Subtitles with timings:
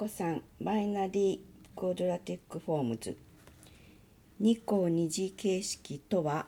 [0.00, 3.18] 個3バイナリーコードラティックフォームズ。
[4.40, 6.46] 2項二次形式とは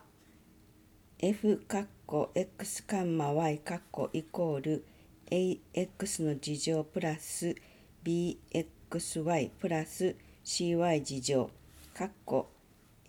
[1.19, 4.87] f カッコ x カンマ y カッコイコール
[5.31, 7.55] ax の事乗プラス
[8.03, 11.51] bxy プラス cy 事乗
[11.93, 12.49] カッコ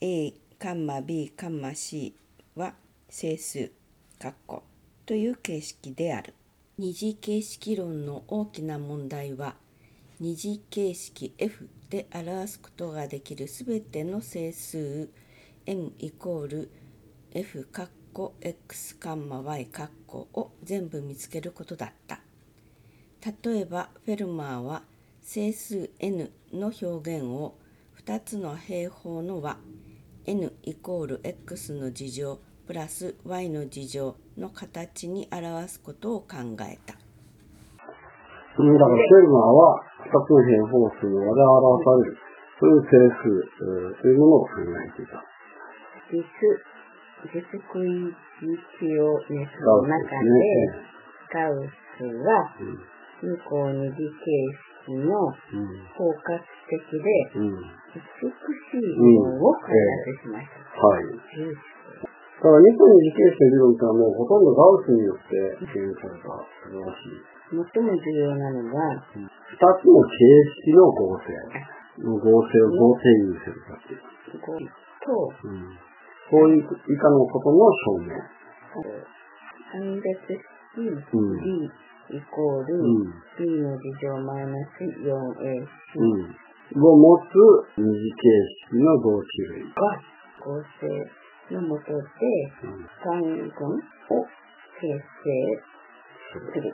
[0.02, 2.14] a カンマ b カンマ c
[2.58, 2.74] は
[3.08, 3.72] 整数
[4.20, 4.64] カッコ
[5.06, 6.34] という形式である。
[6.78, 9.63] 二次形式論の大きな問題は
[10.24, 15.10] 二次形式 F で表すことができるすべての整数
[15.66, 16.72] m イコール
[17.34, 22.22] f カッコ x カンマ y カッコを全部見つけることだった。
[23.44, 24.84] 例えばフェルマーは
[25.22, 26.86] 整数 n の表
[27.18, 27.58] 現を
[28.06, 29.58] 2つの平方の和
[30.26, 36.96] n イコール x の事乗プラス y の事乗の形に表すことを考えた。
[38.54, 42.14] だから、シェルマーは二つの変方数の和で表される、
[42.62, 43.34] そういう整数
[43.98, 45.18] というものを考えていた。
[46.14, 46.22] 実、
[47.34, 47.42] 実
[47.74, 50.30] クイジキオネスの中で、
[51.34, 51.66] ガウ
[51.98, 52.54] スは、
[53.24, 54.30] 二項二次形
[54.86, 55.34] 式の
[55.98, 56.38] 包括
[56.70, 59.74] 的で、美しい理論を開
[60.06, 60.86] 発しました。
[60.86, 61.73] はい。
[62.44, 67.24] だから二項二次形式の理論というのはもうほとんどガウスによって実現された素晴らしい。
[67.56, 70.20] 最も重要なのは、二つの形
[70.60, 71.32] 式の合成。
[72.04, 74.04] 合成をどう定義するかっていう。
[74.44, 75.72] と、うん、
[76.28, 78.12] そういう以下のことの証明。
[79.72, 80.92] 判別式 B
[82.12, 82.76] イコール
[83.40, 85.16] B の事乗マイナス 4AC、
[86.76, 87.32] を持つ
[87.78, 88.28] 二次形
[88.68, 90.04] 式の同期類が
[90.44, 92.04] 合成のもとで
[93.04, 94.26] 単群を
[94.80, 95.00] 形成
[96.32, 96.74] する。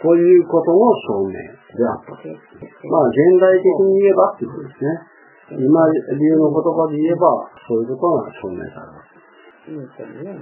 [0.00, 2.16] ということの証明であった。
[2.16, 5.10] まあ、現代的に言えばっていうことですね。
[5.50, 9.10] 今流の言葉で言えば、そういうことが証明されます。
[9.68, 10.32] いいですね。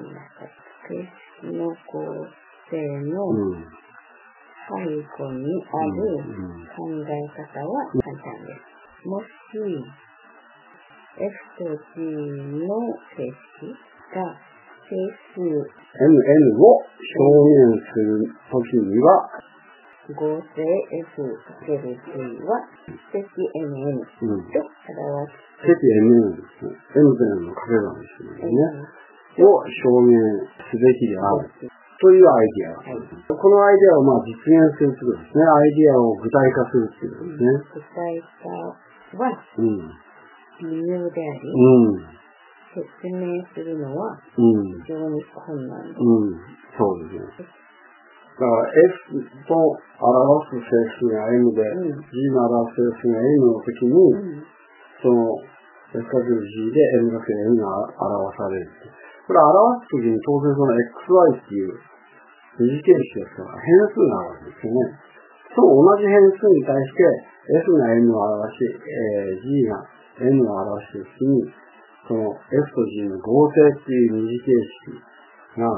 [0.86, 0.94] 形
[1.42, 2.06] 式の構
[2.70, 2.78] 成
[3.08, 3.34] の
[4.68, 6.12] 最後にある
[6.76, 8.52] 考え方は簡単で
[9.02, 9.08] す。
[9.08, 9.26] もし、
[11.18, 12.02] F と G
[12.62, 12.78] の
[13.18, 13.74] 形式
[14.14, 14.38] が
[14.86, 14.94] 整
[15.34, 15.58] 数 MN
[16.62, 17.34] を表
[17.66, 19.26] 現するときには、
[20.14, 20.62] 合成
[21.10, 22.14] F かける G
[22.46, 22.62] は
[23.10, 25.66] 積 MN と表す。
[25.66, 25.74] 積
[26.06, 26.78] MN ですね。
[26.94, 28.98] M というのの掛け算ですよね。
[29.42, 30.14] を証明
[30.70, 31.50] すべきである。
[31.98, 35.42] というアイディア、はい、このアイディアをまあ実現するということですね。
[35.42, 37.50] アイディアを具体化するということですね。
[37.74, 39.34] 具体化は、
[40.64, 41.62] 微妙であり、う
[41.94, 42.18] ん、
[42.74, 44.42] 説明するのは非
[44.88, 46.00] 常に困難です。
[46.00, 46.38] うん、
[46.74, 47.58] そうですね。
[48.38, 49.18] だから F
[49.50, 54.46] と表す整数が M で、うん、G の表す整数が M の時に、うん、
[55.02, 55.34] その
[55.94, 58.70] F かける G で M かける M が表される。
[59.26, 61.74] これ表す時に当然その XY っていう
[62.58, 65.08] 二次形式ですから変数があるわけですよね。
[65.54, 67.02] その同じ変数に対して
[67.58, 71.52] F が M を表し、えー、G が M を表しているに、
[72.08, 74.52] その F と G の合成っていう二次形
[74.90, 75.68] 式が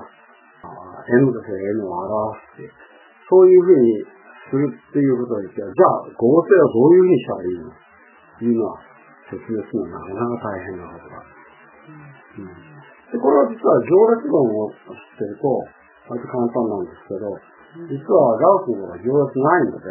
[1.21, 2.73] M と N を表していう、
[3.29, 4.05] そういうふうに
[4.51, 8.79] するっていうことですけど、じゃあ合成はどういうふうにしたらいいのというのは
[9.31, 11.23] 説明するのはなかなか大変なことだ。
[12.31, 15.47] うん、でこれは実は行列論を知ってると、
[16.11, 17.31] 割と簡単なんですけど、
[17.87, 19.87] 実はガウスの方が行列ないので、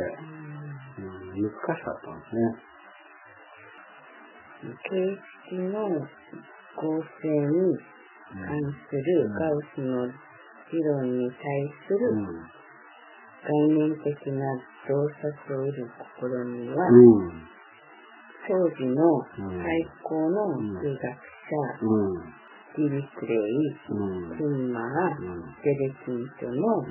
[1.00, 2.69] うん、難しかったんですね。
[4.60, 4.76] 形
[5.48, 7.80] 式の合成に
[8.36, 8.60] 関
[8.90, 11.40] するガウスの理論に対
[11.88, 12.12] する
[13.40, 14.44] 概念的な
[14.88, 17.48] 洞察を得る試みは、うん、
[18.48, 19.00] 当時の
[19.32, 22.20] 最高の数学者、うん、
[22.76, 25.16] ディリクレ、クンマー、
[25.64, 26.84] デデキントの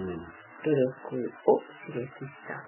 [0.65, 2.19] 努力を示し
[2.49, 2.65] た。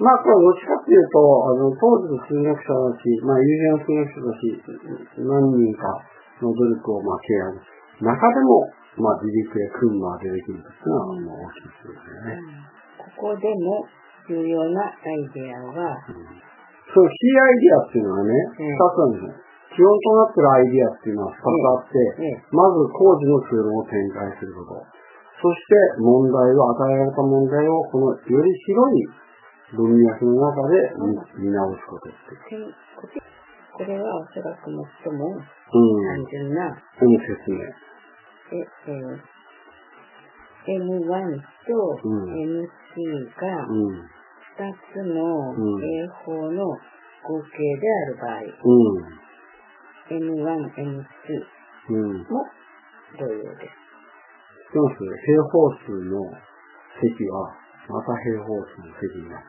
[0.00, 4.42] まあ、これどっちかっていうと、あの、当時の数学者だし、まあ、有名な数学者だし、
[5.22, 5.86] 何人か
[6.42, 7.74] の努力を、まあ、契約。
[8.02, 8.66] 中でも、
[8.98, 12.38] まあ、自力で組むまでできるというのは、まあ、大きいですよね、
[12.98, 13.86] ここでも
[14.26, 16.26] 重要なアイデアは、うん、
[16.90, 19.44] そう、キーアイデアっていうのはね、二、つなんですよ。
[19.74, 24.86] 基本となってるアイデアっていうのは二つあって、まず工事のツールを展開すること。
[25.42, 29.02] そして問題を、与えられた問題を、このより広い
[29.72, 30.92] 文脈の中で
[31.38, 32.18] 見直すことって。
[33.74, 37.58] これはおそらく最も単純な、うん、説明。
[37.58, 39.18] で、えー、
[40.78, 42.68] M1 と MC
[43.34, 43.66] が
[44.62, 46.62] つのうん平方の
[47.24, 49.12] 合計である場合、うん。
[50.08, 50.44] N1、
[50.76, 51.08] N2
[51.88, 52.22] うん。
[52.22, 52.46] も
[53.18, 53.84] 同様です。
[54.64, 56.30] しかも平方数の
[57.00, 59.44] 積は、また平方数の積になっ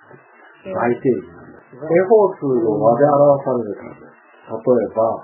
[0.64, 1.80] て、大定義なんです。
[1.80, 4.04] 平方数の和で表される数。
[4.06, 5.24] 例えば、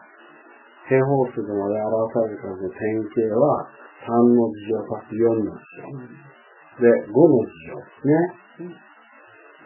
[0.87, 3.67] 平方数の和で表される数の典型は、
[4.07, 6.11] 3の次乗足す4の次乗。
[6.81, 8.15] で、5の次乗ですね。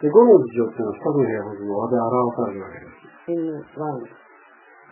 [0.02, 3.06] で、5の次乗っていうのは2つの平方数の和で表されるわけです。
[3.26, 4.26] N1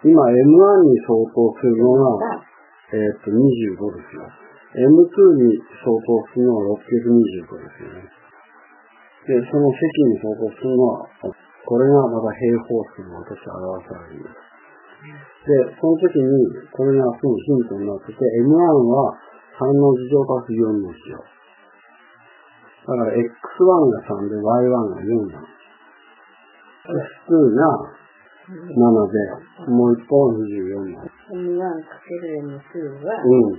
[0.05, 0.37] 今、M1
[0.85, 2.55] に相当するのが、が
[2.93, 4.29] えーっと、25ですよ。
[4.75, 5.07] M2
[5.39, 8.24] に相当するのは625ですよね。
[9.25, 11.09] で、その積に相当するのは、
[11.65, 14.55] これがまた平方数の私表されるんです。
[15.49, 16.29] で、その時に、
[16.73, 19.17] これがすぐヒントになってて、M1 は
[19.57, 21.25] 3の次乗足す4の次乗。
[22.85, 25.65] だから X1 が3で Y1 が4なんです。
[26.85, 27.97] X2 が
[28.45, 31.33] 7で、もう一方24なんです。
[31.33, 33.57] N1×N2 は、うん。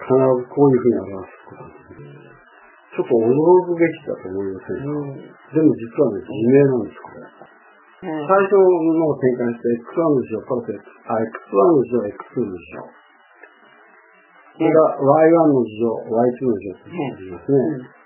[0.00, 2.49] 必ずこういうふうに表すことですね。
[2.90, 7.22] ちょっと驚くべきだと思いませんか、うんでも実はね、自明なんです、これ。
[8.00, 12.88] 最はい初のを展開して X1 の字をプラス X、あ、X1 の字を X2 の字を。
[14.56, 17.58] それが Y1 の字を Y2 の字をって言いますね。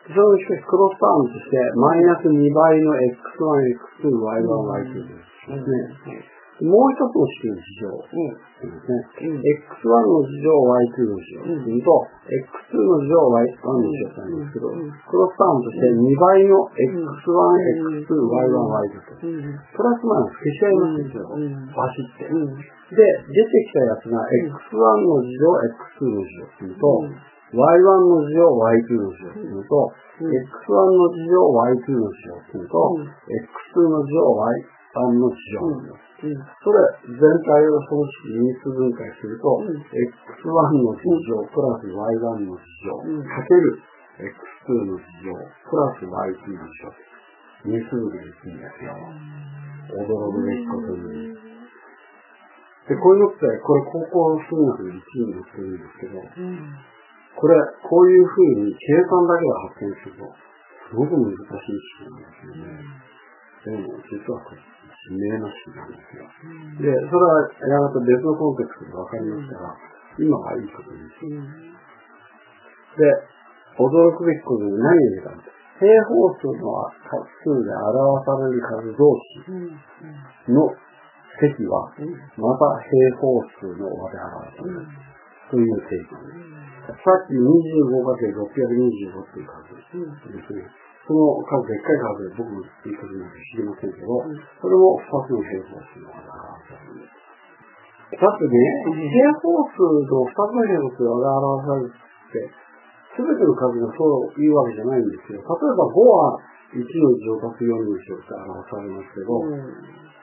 [0.05, 4.45] それをしかしクロスタームとして、マイナス2倍の X1、X2、Y1、
[4.85, 6.34] Y2 ですね。
[6.63, 8.31] もう一つの式の事情ですね。
[8.63, 11.91] うん X1 の事情、Y2 の事情っていうと、
[12.31, 19.27] X2 の事情、Y1 の事情なんですけど、うんクロスタームとして2倍の X1、X2、Y1、Y2 と。
[19.27, 22.31] うんプラスマイナス消し合いますよ、うんバシって。
[22.31, 25.51] うんで、出てきたやつが X1 の事情、
[25.99, 26.87] X2 の事情っていうと、
[27.51, 29.91] Y1 の事情、Y2 の事情っていうのと、
[30.23, 36.04] うん X1 の事情、Y2 の事情っていうのと、うん X2 の事情、Y1 の事情なんです。
[36.23, 36.79] うんそれ、
[37.11, 43.83] 全体をその式因数分解すると、うん X1 の事情プラス Y1 の事情、うんかける
[44.23, 45.35] X2 の事情
[45.69, 47.15] プラス Y2 の事情。
[47.65, 48.93] 因数でいくんですよ。
[49.97, 51.33] 驚くべきことに。
[52.85, 56.77] で、こういうのって、これ高校数学の1位になってるんですけど、うん
[57.35, 60.31] これ、こういうふうに計算だけで発見すると、
[60.87, 62.79] すごく難しい式なんですよね。
[63.65, 64.63] でも、実はこれ、
[65.05, 66.25] 自明な式なんですよ。
[66.81, 69.77] で、それはやがて別のコンテクストで分かりますから、
[70.17, 71.29] 今はいいことです。
[72.97, 73.05] で、
[73.77, 75.37] 驚くべきことに何を言うか。
[75.75, 76.71] 平方数の
[77.03, 80.71] 数で表される数同士の
[81.41, 81.91] 積は、
[82.39, 84.87] また平方数の和で表される。
[85.51, 86.09] という定義。
[86.89, 89.77] さっき 25×625 っていう数
[90.33, 90.65] ですね。
[91.05, 94.25] その数、でっかい数で僕の言い方なんか知りませんけど、
[94.61, 97.05] それも2つの平方数の和で表される。
[98.15, 98.57] だってね、
[98.89, 102.65] 平方数の2つの平方数の和で表されるって、
[103.15, 105.39] すべての数がそういうわけじゃないんですよ。
[105.39, 106.41] 例えば5は
[106.73, 109.45] 1の乗足す4の乗って表されますけど、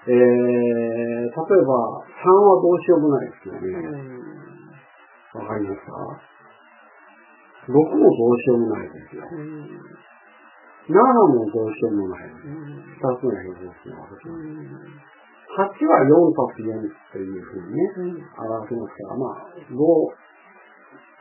[0.10, 1.78] えー、例えば
[2.10, 3.70] 3はどうしようもないですよね。
[5.32, 5.94] わかりますか
[7.70, 9.24] ?6 もどうしようもないですよ。
[9.24, 10.11] 7も
[11.52, 12.26] どうしようもない。
[12.26, 14.38] 2つの平方数の私は。
[15.52, 19.78] 8は4たす4っていうふうにね、表せますから、まあ、5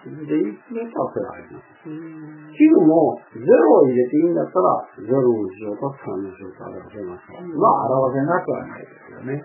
[0.01, 1.69] でいいメーターそれはあります。
[1.85, 1.93] 9
[2.89, 9.45] も0を入れていいんだったら、0の字を足す3の字を表せますから、まあ、表せなくはないですよね。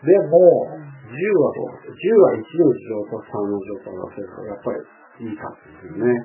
[0.00, 0.72] でも、
[1.04, 4.80] 10はどうです ?10 は1の字を足す3の字を表せるから、やっぱり
[5.20, 6.16] いい数ですよね。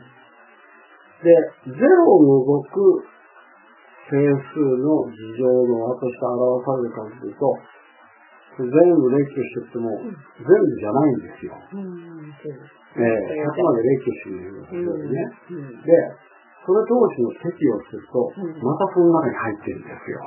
[1.24, 1.32] で、
[1.70, 3.06] 0を除く
[4.10, 7.58] 整数の事情の和として表される数というと、
[8.56, 11.52] 全部列挙してっても、全部じゃないんですよ。
[12.96, 14.80] ええ100まで列挙してみるんです
[15.12, 15.20] ね。
[15.84, 15.92] で、
[16.66, 18.32] それ同士の積をすると、
[18.64, 20.22] またその中に入ってるんですよ。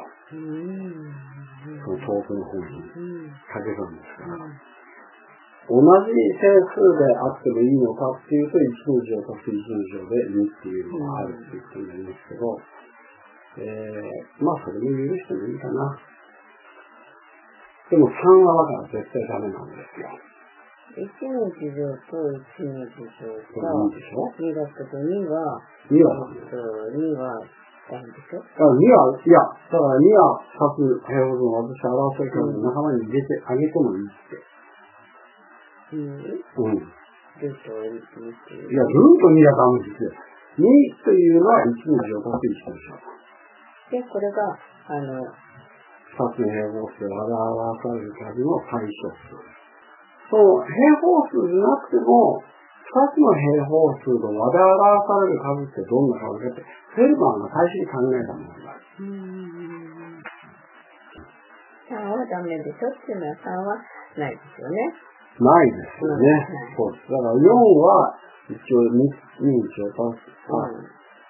[1.84, 2.84] その遠くの方に。
[3.48, 4.36] 掛け算ですから。
[5.68, 6.08] 同じ
[6.40, 12.56] 整数であってもいいのかっていうと、1の乗足す1の乗で2っていうのがあるっていうことになりますけど、
[13.60, 15.92] えー、まあそれも許してもいいかな。
[17.90, 20.08] でも3はだから絶対ダメなんですよ。
[20.96, 21.04] 1
[21.36, 25.60] の事情と1の事情これが2でしょ？2だけど2は、
[25.92, 26.56] ?2 はえっと
[26.96, 27.44] 2は
[27.92, 28.40] ダメでしょ？
[28.40, 29.36] だから2は、いや、
[29.68, 34.47] だから2は2つ平方の私表せるから仲間に入れてあげてもいいって。
[35.92, 36.92] うんうん。
[37.38, 40.10] ルートを2っていや、ルート2はダメですよ。
[40.58, 40.66] 2
[41.04, 43.96] というのは1の字を足す1の字。
[43.96, 44.58] で、これが、
[44.90, 47.24] あの、2つの平方数で表
[47.78, 49.38] される数の最小数。
[50.28, 52.42] その平方数じゃなくても、
[52.88, 58.76] 2つの平方数と和で表される数ってどんな数かって、フェルマーが最初に考えたものだ。
[61.88, 63.80] 3はダメでしょっていうのは3は
[64.18, 64.92] ないですよね。
[65.44, 66.26] ないですよね。
[66.76, 67.10] そうです。
[67.10, 67.46] だから4
[67.78, 68.14] は
[68.50, 70.26] 一応 2, 2一応足す。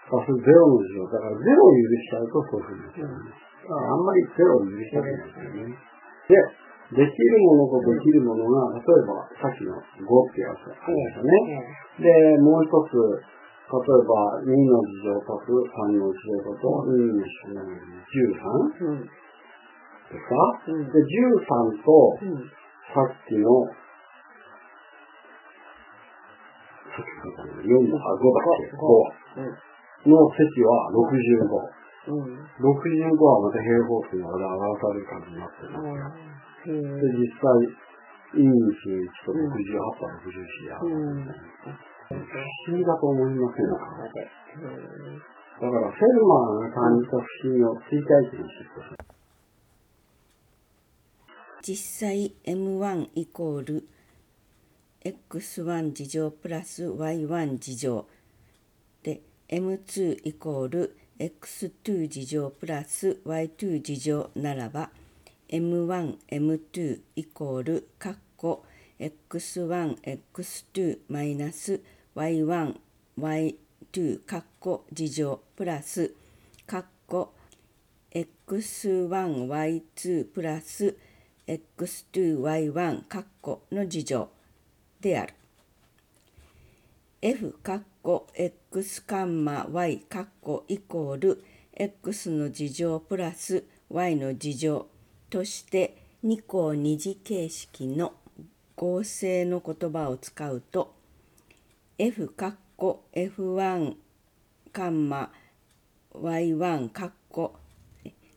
[0.08, 3.28] 足す0の字を、だから0を許しちゃうとそういうふうになっちゃうね。
[3.28, 5.76] だからあんまり0を許したくないですよね。
[6.28, 6.40] で、
[6.88, 11.36] できるものとできるものが、例えばさっきの5ってやつがありましたね。
[12.00, 19.04] で、もう一つ、例えば2の事乗足す3の事乗と2の13うん。
[19.04, 20.32] ですか、
[20.68, 21.92] うんで、13と
[22.24, 22.48] うん。
[22.88, 23.76] さっきの、さっきの
[26.98, 28.82] 4の、あ、5だっけ ?5
[29.38, 30.12] うん。
[30.12, 31.78] の積は65。
[32.08, 32.38] うん。
[32.58, 35.82] 65はまた平方数が表される数になってるん。
[35.82, 36.14] で
[36.62, 36.96] すよ。
[36.96, 37.48] で、実際、
[38.34, 38.46] 21
[39.24, 39.42] と68
[39.96, 40.78] と64や。
[40.82, 41.26] うん。
[42.08, 43.76] 不思議だと思いませんか
[44.54, 44.88] そうで
[45.60, 49.18] だから、フェルマーが感じた不思議を追体験してください。
[51.62, 51.76] 実
[52.08, 53.84] 際 m1 イコール
[55.08, 58.06] x1 次乗プラス y1 次乗
[59.02, 64.90] で m2 イコール x2 次乗プラス y2 次乗ならば
[65.48, 68.64] m1 m2 イコールカッコ
[69.00, 71.80] x1 x2 マイナス
[72.14, 72.76] y1
[73.18, 76.12] y2 カッコ次乗プラス
[76.66, 77.32] カッコ
[78.12, 79.08] x1
[79.48, 80.94] y2 プラス
[81.46, 84.28] x2y1 カッコの次乗
[85.00, 85.34] である。
[87.20, 94.86] f カッコ x カンマ y カッコイコール x の次乗プラス y の次乗
[95.28, 98.14] として2項二次形式の
[98.76, 100.94] 合成の言葉を使うと
[101.98, 103.94] f カッコ f1
[104.72, 105.32] カンマ
[106.14, 107.56] y1 カッコ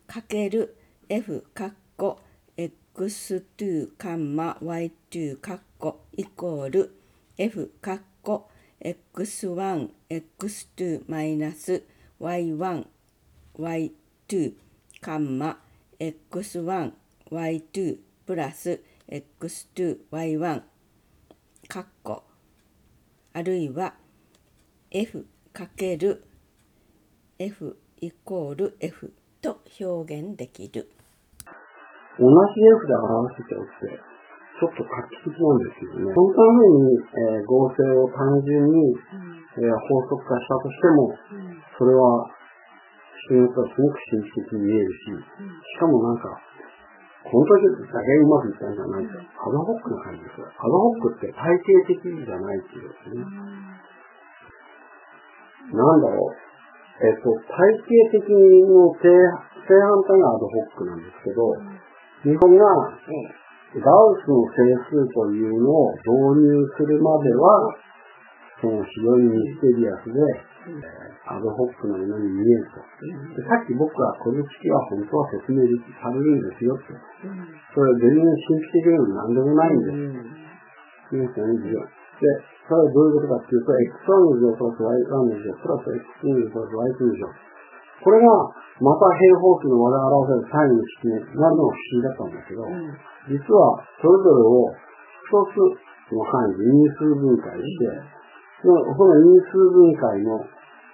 [0.08, 0.76] かける
[1.08, 2.20] f カッコ
[2.58, 5.71] x2 カンマ y2 カッコ
[6.16, 6.96] イコール
[7.38, 8.50] f カッコ
[8.84, 11.84] x1 x2 マイナス
[12.20, 12.86] y1
[13.58, 14.54] y2
[15.02, 15.58] カンマ
[16.00, 16.92] x1
[17.32, 20.62] y2 プラス x2 y1
[21.68, 22.24] カッコ
[23.34, 23.94] あるいは
[24.90, 26.24] f かける
[27.40, 30.90] f イコール f と表現できる。
[32.20, 34.11] 同じ F で表しておく、
[34.62, 36.14] ちょっと画期的なんですけどね。
[36.14, 38.94] そのために、えー合成を単純に、
[39.58, 41.10] えー法則化したとしても、
[41.82, 42.30] それは
[43.26, 46.30] 人によってはすごく神秘的に見えるし、しかもなんか、
[47.26, 50.46] この時だけうまくいったんじゃないと、アドホックな感じですよ。
[50.46, 53.26] アドホックって体系的じゃないっていうですね。
[55.74, 56.38] なんだろう。
[57.02, 57.82] えっと、体
[58.14, 61.50] 系的の正正反対がアドホックなんですけど、
[62.30, 62.66] 日本が
[63.80, 67.72] ガウスの整数というのを導入するまでは、
[68.60, 70.20] その非常にミステリアスで、
[71.26, 72.84] アドホックのように見えると。
[73.34, 75.66] でさっき僕はこの式は本当は説明
[75.98, 76.94] されるんですよって。
[77.74, 81.16] それは全然神秘的でも何でもないんです。
[81.16, 82.28] いいですよね、で、
[82.68, 85.90] それはどういうことかっていうと、x1 の乗プラス y1 の乗プラス
[86.24, 87.28] x2 の乗プラス y2 の乗。
[88.04, 88.28] これが、
[88.80, 92.64] また平方数の和で表される最後の式になるのが不思議だったんだけど、
[93.30, 94.70] 実はそれぞれを
[95.26, 97.86] 一つの範囲で因数分解して、
[98.62, 100.42] そのその因数分解の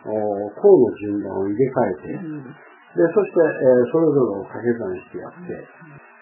[0.07, 2.67] お項の順番を入れ替えて、
[2.97, 5.53] で、そして、えーそれぞれを掛け算してやって、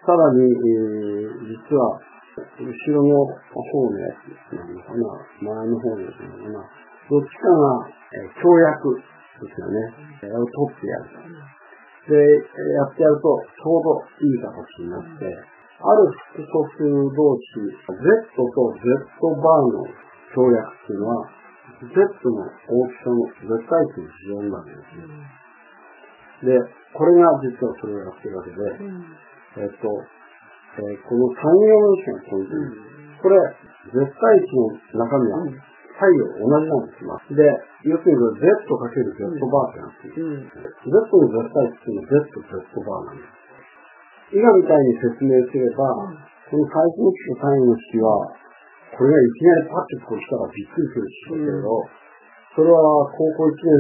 [0.04, 2.02] さらに、えー実は、
[2.36, 4.12] 後ろの方のや
[4.52, 5.08] つなのかな、
[5.40, 6.68] 前の方のやつなのかな、
[7.08, 12.12] どっちかが、えー協約ですよね、を取ってやると。
[12.12, 12.18] で、
[12.76, 18.00] やってやると、ちょうどいい形になって、ある複素数同士、Z
[18.36, 19.84] と Z バーの
[20.32, 21.28] 協約っていうのは、
[21.84, 25.36] Z の大きさの絶対値の非常になるんですね。
[26.44, 26.60] で、
[26.96, 28.56] これが実はそれをやってるわけで、
[29.60, 29.88] えっと、
[30.76, 33.24] えーこの3行の式がポイントです。
[33.24, 33.40] これ、
[33.96, 35.40] 絶対値の中身は
[35.96, 37.16] 左右同じなんですよ。
[37.32, 37.44] で、
[37.88, 40.44] 要するに Z かける Z バーってなってる。
[40.84, 43.45] Z の絶対値っていうのは Z、Z バーなんです。
[44.36, 46.12] 今みたいに説明すれば、
[46.52, 48.36] この最初の式と最後の式は、
[49.00, 51.72] これがいきなりパッとこうしたらびっくりする式だけど、
[52.52, 52.84] それは
[53.16, 53.80] 高校1年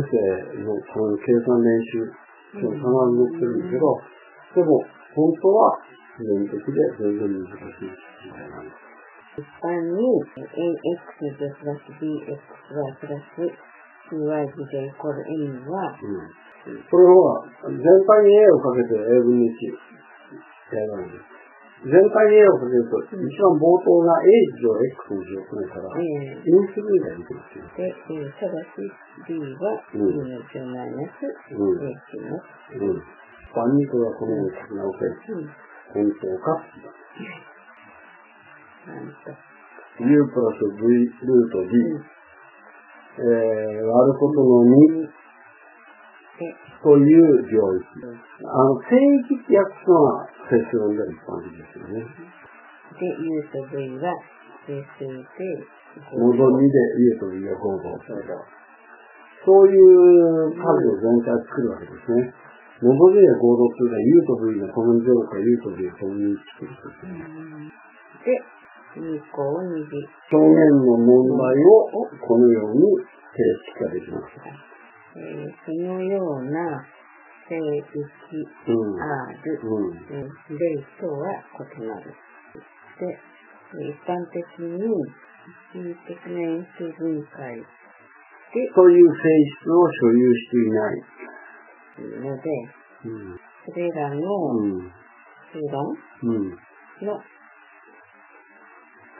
[0.55, 2.07] 生のその計算練習、
[2.55, 3.99] その必ず載ってるんだけど、
[4.55, 4.79] でも
[5.11, 5.75] 本当は
[6.15, 7.91] 自然的で全然難しい
[8.23, 8.95] 問題なんです。
[9.35, 10.07] 一般に
[10.39, 12.31] ax でプラス bxy
[13.03, 13.43] プラス
[14.07, 14.23] cy
[14.71, 16.79] でイコール n は、うん。
[16.87, 19.94] それは全体に A をかけて A 分の1
[20.71, 21.35] やるんです。
[21.85, 21.99] 全体
[22.31, 27.61] に A をかけると、一番冒頭が A 以上 X の乗ないから、えー因数分が出てます。
[27.77, 28.81] で、えーただし
[29.27, 31.93] b はうん b の乗マイナスうん a
[32.25, 32.41] の、
[32.89, 33.03] うん。
[33.53, 34.43] 万にこれはこのよ。
[34.43, 35.13] うに書き直せる。
[35.25, 35.53] うん、
[35.93, 36.57] 本当か
[38.87, 39.29] なんと、
[39.99, 42.15] U プラス V ルート D、うん
[43.15, 45.04] えー、割ることの2で、
[46.35, 47.87] という領域。
[48.43, 52.03] あの、正域って訳すのは整数論では一般的ですよね。
[52.99, 54.11] で、u と v は
[54.67, 55.65] 整数で、
[56.11, 58.23] 元2で U と V が合同する。
[59.45, 62.33] そういう数を全体作るわけですね。
[62.83, 67.23] 元2で合同するのは U と V が共に0か U と V が共に1っていうことですね。
[68.27, 68.43] で、
[68.99, 72.83] 2項2次、表現の問題をこのように
[73.31, 74.74] 定式化できます。
[75.15, 76.83] えーそのような
[77.47, 77.87] 正域
[78.67, 78.99] うん。
[78.99, 79.97] R、うん。
[80.11, 81.31] えー例とは
[81.79, 82.11] 異なる。
[82.99, 84.77] で、えー一般的に
[85.73, 87.63] 一時的な円数分解で
[88.73, 89.19] という性
[89.61, 91.03] 質を所有していない。
[92.21, 92.49] ので、
[93.05, 93.39] うん。
[93.65, 94.91] それらのうん。
[95.51, 96.49] 数論うん。
[97.07, 97.21] の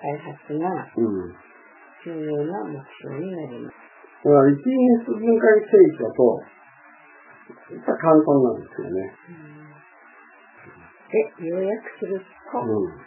[0.01, 1.35] 開発がうん。
[2.05, 3.84] 重要な目標になります。
[4.25, 6.41] だから一因数分解性質だと、
[7.69, 9.13] 実は簡単なんですよね。
[11.13, 13.05] で、要約すると、うん。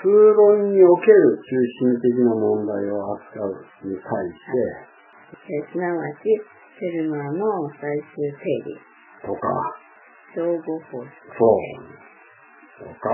[0.00, 1.52] 数論における中
[1.84, 8.80] 心的な問題を扱うに対して、えーすなわち、フェルマーの最終定理、
[9.20, 9.38] とか、
[10.34, 11.12] 相互法則。
[11.36, 11.44] そ
[12.80, 13.12] う、ととか、か、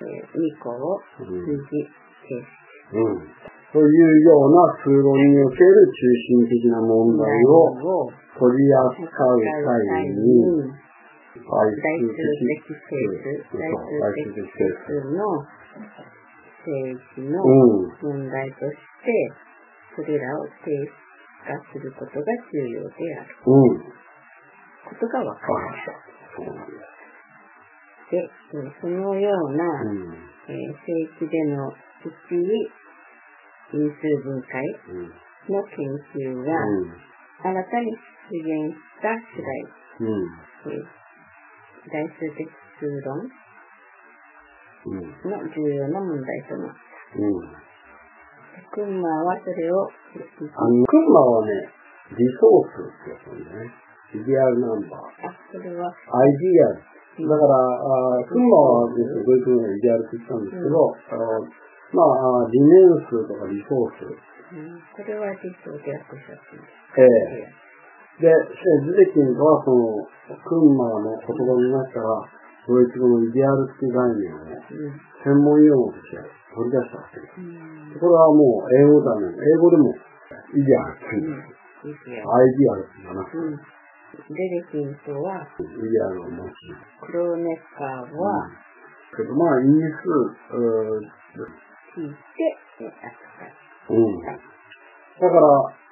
[0.00, 2.46] えー、2項をうん数字形式
[2.94, 3.59] うん。
[3.70, 7.70] というような数論における中心的な問題を
[8.04, 10.74] を取り扱う際に、
[11.38, 15.22] 大代数数的整数、そう大数的整数の
[16.66, 18.26] 定義のうん。
[18.26, 18.74] 問題とし
[19.06, 19.30] て、
[19.94, 20.90] それらを定義
[21.46, 23.78] 化することが重要であるうん。
[23.78, 25.92] ことが分かりました。
[28.10, 28.18] で
[28.80, 30.18] そのような、うん。
[30.48, 31.70] えー正規での
[32.02, 32.50] きっちり
[33.72, 35.12] 因数分解うん。
[35.54, 36.52] の研究が、
[37.42, 37.96] 新たに
[38.30, 40.74] 出現した次第、うん。
[40.74, 41.00] えー
[41.88, 42.44] 大数的
[42.78, 43.24] 数論
[44.84, 45.00] うん。
[45.00, 46.74] の重要な問題となる。
[47.16, 47.40] うん。
[48.70, 51.52] クンマーはそれを、クンマはね、
[52.16, 53.72] リソースってやつなんだね。
[54.12, 55.28] イディアルナンバー。
[55.28, 56.84] あ、それは、アイディアル。
[57.28, 61.48] だから、あクンマはですね、ドイツ語でイディアルって言ったんですけど、あの
[61.92, 62.70] まあ、あ理念
[63.10, 64.06] 数とかリソース。
[64.50, 66.98] うんこれは実装で訳したんです。
[66.98, 67.60] ええ
[68.20, 70.04] で、ズデキンとはその、
[70.44, 72.28] クンマの言葉の中から、
[72.68, 77.40] ドイツ語のイディアルっていう概念をね、うん専門用語として取り出したわけです。
[77.40, 79.32] うんこれはもう英語だね。
[79.32, 79.94] 英語でも
[80.54, 83.60] イディアルっていううんアイディアルって言わなうん
[84.28, 86.52] デレキンとは、イディアルを持ち。
[87.00, 88.50] クローネッカーは、
[89.16, 91.60] けどまあ、因数、うー
[92.00, 93.96] 聞いて、え扱う。
[93.96, 94.24] うん。
[94.24, 95.44] だから、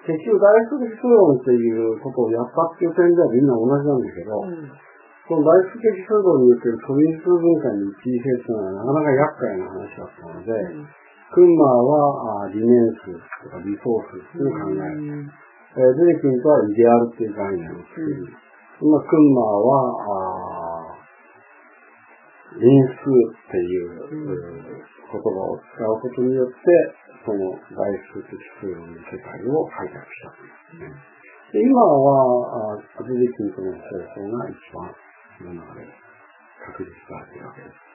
[0.09, 4.73] 結局大数的数論っていうことをやったっていう点ではみんな同じなんだけど、うん。
[5.29, 10.53] その大数的数論における素因数分解の一時性っていうのはなかなか厄介な話だったので、
[11.29, 12.73] クンマーはあ理念
[13.05, 15.29] 数とかリソースっていう考え、うん。
[15.77, 18.25] えー、デレキンとはイデアルっていう概念を作り、
[18.88, 20.99] まあ、クンマーは、あー
[22.57, 26.55] 因数っていう、うん言葉を使うことによって、
[27.25, 30.97] その外出的数論の世界を開拓したというね。
[31.53, 34.92] で今は、アデレキンとの方法が一番
[35.40, 35.88] 今まで
[36.61, 37.81] 確立されているわけです。